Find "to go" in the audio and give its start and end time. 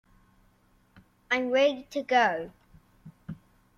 1.91-2.49